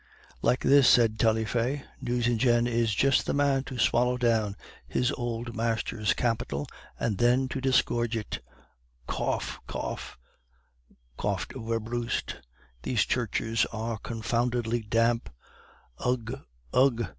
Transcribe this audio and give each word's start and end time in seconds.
"'Like 0.41 0.61
this,' 0.61 0.89
said 0.89 1.19
Taillefer; 1.19 1.83
'Nucingen 2.01 2.65
is 2.65 2.95
just 2.95 3.27
the 3.27 3.35
man 3.35 3.63
to 3.65 3.77
swallow 3.77 4.17
down 4.17 4.55
his 4.87 5.11
old 5.11 5.55
master's 5.55 6.15
capital, 6.15 6.65
and 6.99 7.19
then 7.19 7.47
to 7.49 7.61
disgorge 7.61 8.17
it.' 8.17 8.39
"'Ugh! 9.07 9.43
ugh!' 9.69 9.99
coughed 11.17 11.53
Werbrust, 11.55 12.37
'these 12.81 13.05
churches 13.05 13.67
are 13.71 13.99
confoundedly 13.99 14.81
damp; 14.81 15.29
ugh! 15.99 16.45
ugh! 16.73 17.05